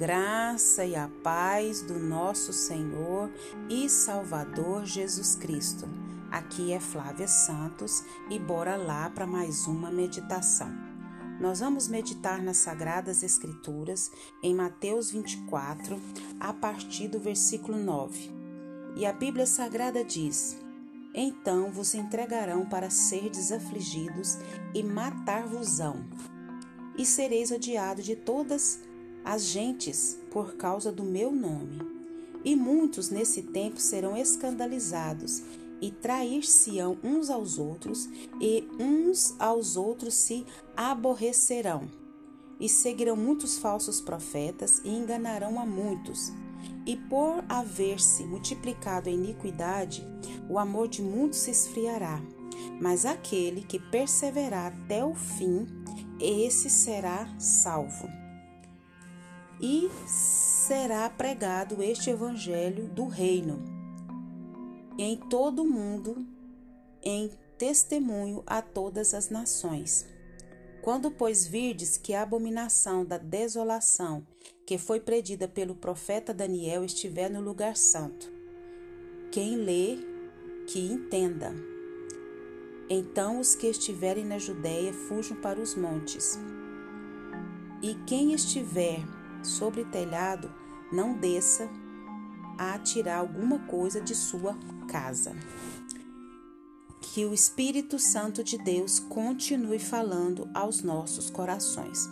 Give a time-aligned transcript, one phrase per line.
[0.00, 3.30] graça e a paz do nosso Senhor
[3.68, 5.86] e Salvador Jesus Cristo.
[6.30, 10.72] Aqui é Flávia Santos e bora lá para mais uma meditação.
[11.38, 14.10] Nós vamos meditar nas Sagradas Escrituras
[14.42, 16.00] em Mateus 24,
[16.40, 18.30] a partir do versículo 9.
[18.96, 20.56] E a Bíblia Sagrada diz:
[21.14, 24.38] Então vos entregarão para serdes afligidos
[24.74, 26.06] e matar-vos-ão,
[26.96, 28.89] e sereis odiados de todas as
[29.24, 31.80] as gentes por causa do meu nome.
[32.44, 35.42] E muitos nesse tempo serão escandalizados
[35.80, 38.08] e trair-se-ão uns aos outros,
[38.40, 40.44] e uns aos outros se
[40.76, 41.88] aborrecerão.
[42.58, 46.30] E seguirão muitos falsos profetas e enganarão a muitos.
[46.84, 50.06] E por haver-se multiplicado a iniquidade,
[50.48, 52.20] o amor de muitos se esfriará.
[52.78, 55.66] Mas aquele que perseverar até o fim,
[56.20, 58.19] esse será salvo
[59.60, 63.80] e será pregado este evangelho do reino
[64.98, 66.26] em todo o mundo
[67.02, 70.06] em testemunho a todas as nações.
[70.82, 74.26] Quando, pois, virdes que a abominação da desolação
[74.66, 78.30] que foi predita pelo profeta Daniel estiver no lugar santo,
[79.30, 79.98] quem lê,
[80.66, 81.52] que entenda.
[82.88, 86.38] Então os que estiverem na Judéia fujam para os montes.
[87.82, 89.00] E quem estiver
[89.42, 90.52] sobre telhado,
[90.92, 91.68] não desça
[92.58, 94.54] a tirar alguma coisa de sua
[94.86, 95.32] casa.
[97.00, 102.08] Que o Espírito Santo de Deus continue falando aos nossos corações.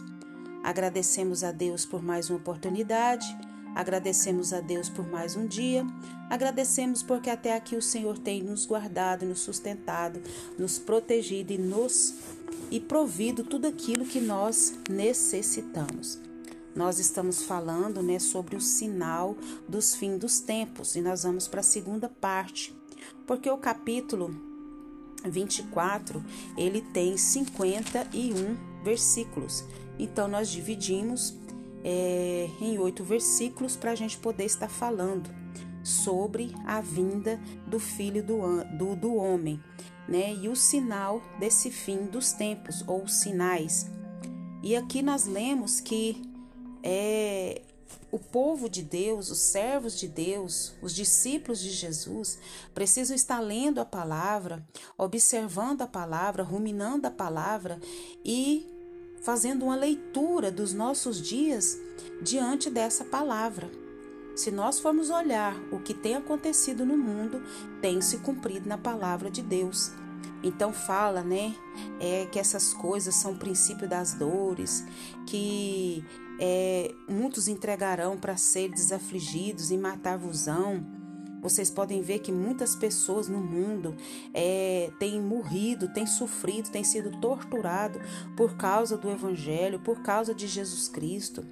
[0.65, 3.27] Agradecemos a Deus por mais uma oportunidade,
[3.75, 5.87] agradecemos a Deus por mais um dia,
[6.31, 10.21] agradecemos porque até aqui o Senhor tem nos guardado, nos sustentado,
[10.59, 12.15] nos protegido e nos
[12.71, 16.28] e provido tudo aquilo que nós necessitamos
[16.79, 19.37] nós estamos falando né, sobre o sinal
[19.69, 22.73] dos fins dos tempos e nós vamos para a segunda parte,
[23.27, 24.33] porque o capítulo
[25.25, 26.25] 24
[26.57, 29.65] ele tem 51 versículos.
[29.99, 31.37] Então nós dividimos
[31.83, 35.29] é, em oito versículos para a gente poder estar falando
[35.83, 38.39] sobre a vinda do Filho do,
[38.79, 39.61] do, do Homem,
[40.07, 40.33] né?
[40.33, 43.91] E o sinal desse fim dos tempos, ou sinais.
[44.63, 46.28] E aqui nós lemos que
[46.83, 47.63] é,
[48.11, 52.39] o povo de Deus, os servos de Deus, os discípulos de Jesus,
[52.75, 54.67] precisam estar lendo a palavra,
[54.97, 57.79] observando a palavra, ruminando a palavra
[58.25, 58.67] e
[59.23, 61.79] fazendo uma leitura dos nossos dias
[62.23, 63.71] diante dessa palavra.
[64.35, 67.43] Se nós formos olhar o que tem acontecido no mundo,
[67.83, 69.91] tem se cumprido na palavra de Deus.
[70.43, 71.55] Então fala, né,
[71.99, 74.85] é que essas coisas são o princípio das dores,
[75.27, 76.05] que
[76.39, 80.85] é, muitos entregarão para ser desafligidos e matar-vosão.
[81.41, 83.97] Vocês podem ver que muitas pessoas no mundo
[84.35, 88.01] é, têm morrido, têm sofrido, têm sido torturado
[88.37, 91.45] por causa do Evangelho, por causa de Jesus Cristo.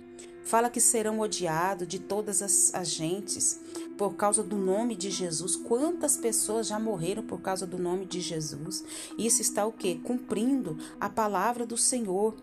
[0.46, 3.60] Fala que serão odiados de todas as, as gentes
[3.98, 5.56] por causa do nome de Jesus.
[5.56, 8.84] Quantas pessoas já morreram por causa do nome de Jesus?
[9.18, 10.00] Isso está o quê?
[10.04, 12.36] Cumprindo a palavra do Senhor.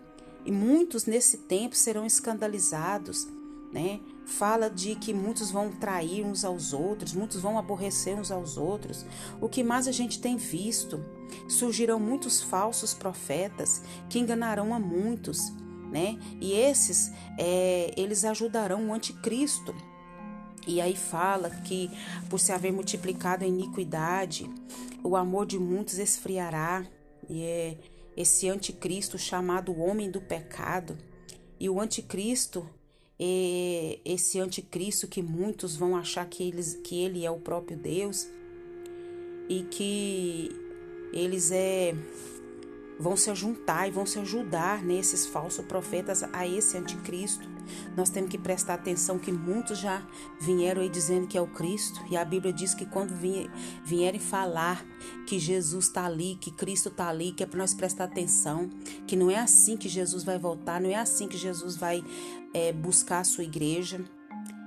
[0.46, 3.28] E muitos nesse tempo serão escandalizados,
[3.72, 4.00] né?
[4.26, 9.06] Fala de que muitos vão trair uns aos outros, muitos vão aborrecer uns aos outros.
[9.42, 11.04] O que mais a gente tem visto?
[11.48, 15.52] Surgirão muitos falsos profetas que enganarão a muitos,
[15.92, 16.18] né?
[16.40, 19.74] E esses, é, eles ajudarão o anticristo.
[20.66, 21.92] E aí fala que
[22.30, 24.50] por se haver multiplicado a iniquidade,
[25.04, 26.86] o amor de muitos esfriará.
[27.30, 27.78] E é
[28.16, 30.98] esse anticristo chamado homem do pecado.
[31.60, 32.68] E o anticristo
[33.20, 38.28] é esse anticristo que muitos vão achar que, eles, que ele é o próprio Deus
[39.50, 40.50] e que
[41.14, 41.94] eles é
[43.00, 47.53] vão se juntar e vão se ajudar nesses falsos profetas a esse anticristo.
[47.96, 50.02] Nós temos que prestar atenção que muitos já
[50.40, 53.14] vieram aí dizendo que é o Cristo, e a Bíblia diz que quando
[53.84, 54.86] vierem falar
[55.28, 58.70] que Jesus está ali, que Cristo está ali, que é para nós prestar atenção,
[59.08, 62.04] que não é assim que Jesus vai voltar, não é assim que Jesus vai
[62.54, 64.02] é, buscar a sua igreja.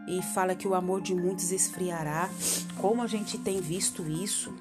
[0.08, 2.31] E fala que o amor de muitos esfriará,
[2.81, 4.54] como a gente tem visto isso,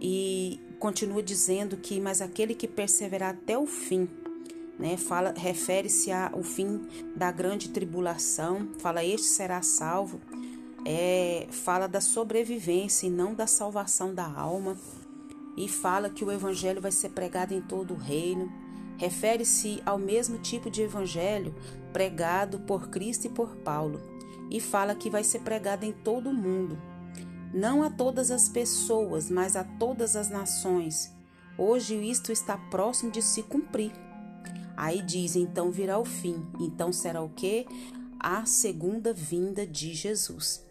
[0.00, 4.08] e continua dizendo que, mas aquele que perseverar até o fim,
[4.78, 4.96] né?
[4.96, 10.20] Fala, refere-se ao fim da grande tribulação, fala este será salvo.
[10.84, 14.76] É, fala da sobrevivência e não da salvação da alma.
[15.56, 18.52] E fala que o evangelho vai ser pregado em todo o reino.
[18.98, 21.54] refere-se ao mesmo tipo de evangelho
[21.92, 24.00] pregado por Cristo e por Paulo,
[24.50, 26.78] e fala que vai ser pregado em todo o mundo,
[27.52, 31.12] não a todas as pessoas, mas a todas as nações.
[31.58, 33.92] Hoje isto está próximo de se cumprir.
[34.76, 36.44] Aí diz: então virá o fim.
[36.60, 37.66] Então será o que?
[38.20, 40.64] A segunda vinda de Jesus.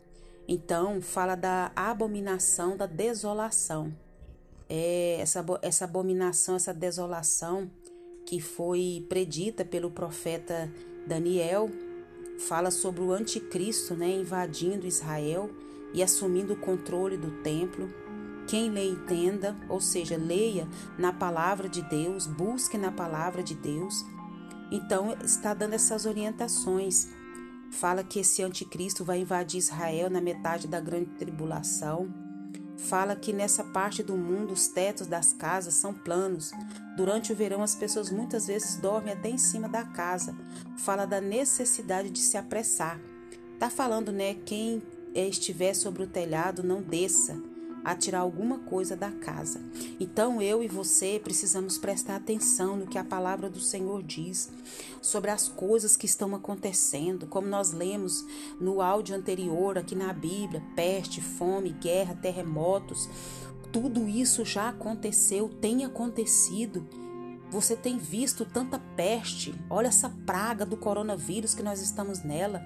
[0.48, 3.92] Então fala da abominação da desolação.
[4.70, 7.70] É essa, essa abominação, essa desolação
[8.26, 10.72] que foi predita pelo profeta
[11.08, 11.70] Daniel,
[12.40, 15.50] fala sobre o anticristo, né, invadindo Israel
[15.94, 17.90] e assumindo o controle do templo.
[18.48, 24.06] Quem lê entenda, ou seja, leia na palavra de Deus, busque na palavra de Deus.
[24.72, 27.08] Então, está dando essas orientações.
[27.72, 32.26] Fala que esse anticristo vai invadir Israel na metade da grande tribulação
[32.78, 36.52] fala que nessa parte do mundo os tetos das casas são planos.
[36.96, 40.36] Durante o verão, as pessoas muitas vezes dormem até em cima da casa.
[40.78, 43.00] Fala da necessidade de se apressar.
[43.60, 44.36] Tá falando, né?
[44.46, 44.82] Quem
[45.14, 47.42] estiver sobre o telhado, não desça
[47.86, 49.62] a tirar alguma coisa da casa.
[50.00, 54.50] Então eu e você precisamos prestar atenção no que a palavra do Senhor diz
[55.02, 58.26] sobre as coisas que estão acontecendo, como nós lemos
[58.60, 63.08] no áudio anterior aqui na Bíblia, peste, fome, guerra, terremotos,
[63.72, 66.88] tudo isso já aconteceu, tem acontecido.
[67.52, 72.64] Você tem visto tanta peste, olha essa praga do coronavírus que nós estamos nela.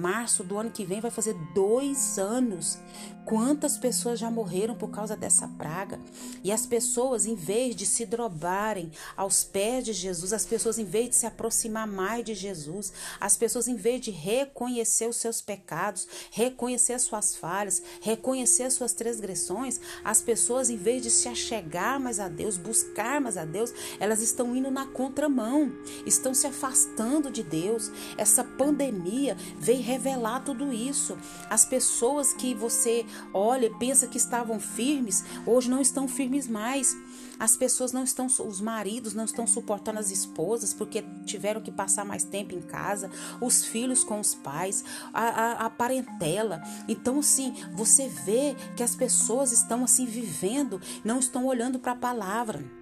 [0.00, 2.78] Março do ano que vem vai fazer dois anos.
[3.24, 6.00] Quantas pessoas já morreram por causa dessa praga?
[6.42, 10.84] E as pessoas, em vez de se drobarem aos pés de Jesus, as pessoas, em
[10.84, 15.40] vez de se aproximar mais de Jesus, as pessoas, em vez de reconhecer os seus
[15.40, 21.28] pecados, reconhecer as suas falhas, reconhecer as suas transgressões, as pessoas, em vez de se
[21.28, 25.70] achegar mais a Deus, buscar mais a Deus, elas estão indo na contramão,
[26.06, 27.92] estão se afastando de Deus.
[28.16, 31.18] Essa pandemia veio revelar tudo isso.
[31.48, 33.04] As pessoas que você
[33.34, 36.96] olha e pensa que estavam firmes, hoje não estão firmes mais.
[37.38, 42.04] As pessoas não estão, os maridos não estão suportando as esposas porque tiveram que passar
[42.04, 43.10] mais tempo em casa,
[43.40, 46.62] os filhos com os pais, a, a, a parentela.
[46.86, 51.96] Então, assim, você vê que as pessoas estão assim vivendo, não estão olhando para a
[51.96, 52.79] palavra.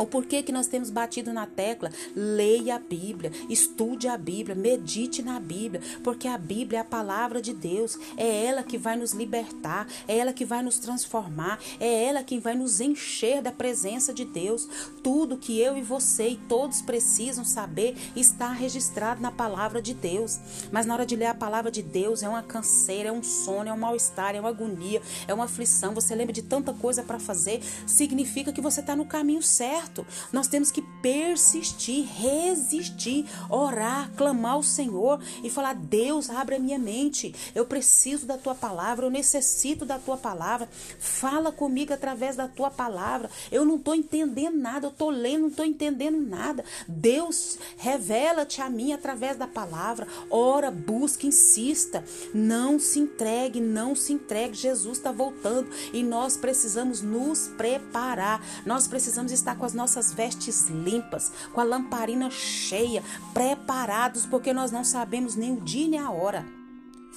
[0.00, 1.92] O porquê que nós temos batido na tecla?
[2.16, 7.42] Leia a Bíblia, estude a Bíblia, medite na Bíblia, porque a Bíblia é a palavra
[7.42, 12.04] de Deus, é ela que vai nos libertar, é ela que vai nos transformar, é
[12.04, 14.66] ela quem vai nos encher da presença de Deus.
[15.02, 20.40] Tudo que eu e você e todos precisam saber está registrado na palavra de Deus.
[20.72, 23.68] Mas na hora de ler a palavra de Deus é uma canseira, é um sono,
[23.68, 25.92] é um mal-estar, é uma agonia, é uma aflição.
[25.92, 29.89] Você lembra de tanta coisa para fazer, significa que você está no caminho certo
[30.32, 36.78] Nós temos que persistir, resistir, orar, clamar ao Senhor e falar: Deus, abre a minha
[36.78, 37.34] mente.
[37.54, 40.68] Eu preciso da tua palavra, eu necessito da tua palavra.
[40.98, 43.30] Fala comigo através da tua palavra.
[43.50, 46.64] Eu não estou entendendo nada, eu estou lendo, não estou entendendo nada.
[46.86, 50.06] Deus, revela-te a mim através da palavra.
[50.30, 52.04] Ora, busca, insista.
[52.32, 54.54] Não se entregue, não se entregue.
[54.54, 58.44] Jesus está voltando e nós precisamos nos preparar.
[58.64, 63.02] Nós precisamos estar com as nossas vestes limpas, com a lamparina cheia,
[63.32, 66.46] preparados, porque nós não sabemos nem o dia nem a hora.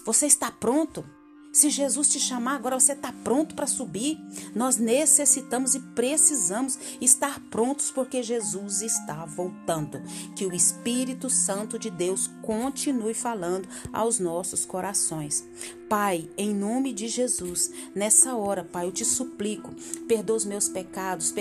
[0.06, 1.04] Você está pronto?
[1.52, 4.18] Se Jesus te chamar agora, você está pronto para subir?
[4.56, 10.02] Nós necessitamos e precisamos estar prontos porque Jesus está voltando.
[10.36, 15.44] Que o Espírito Santo de Deus continue falando aos nossos corações.
[15.90, 19.74] Pai, em nome de Jesus, nessa hora, Pai, eu te suplico,
[20.08, 21.34] perdoa os meus pecados,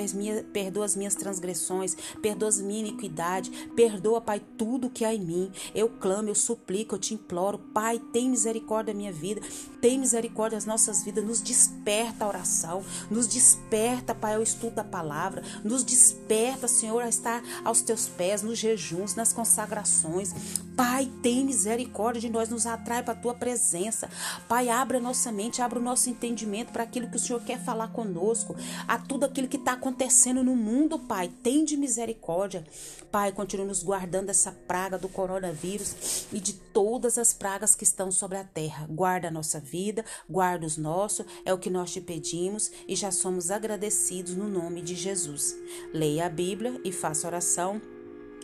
[0.53, 5.53] perdoa as minhas transgressões, perdoa a minha iniquidade, perdoa, Pai, tudo que há em mim.
[5.75, 9.41] Eu clamo, eu suplico, eu te imploro, Pai, tem misericórdia da minha vida,
[9.81, 14.85] tem misericórdia das nossas vidas, nos desperta a oração, nos desperta, Pai, ao estudo da
[14.85, 20.35] palavra, nos desperta, Senhor, a estar aos teus pés, nos jejuns, nas consagrações.
[20.77, 24.09] Pai, tem misericórdia de nós, nos atrai para a tua presença.
[24.49, 27.89] Pai, abra nossa mente, abra o nosso entendimento para aquilo que o Senhor quer falar
[27.89, 28.57] conosco,
[28.89, 31.31] a tudo aquilo que está acontecendo no mundo, Pai.
[31.43, 32.65] Tem de misericórdia.
[33.11, 38.11] Pai, continue nos guardando dessa praga do coronavírus e de todas as pragas que estão
[38.11, 38.87] sobre a terra.
[38.89, 43.11] Guarda a nossa vida, guarda os nossos, é o que nós te pedimos e já
[43.11, 45.55] somos agradecidos no nome de Jesus.
[45.93, 47.81] Leia a Bíblia e faça oração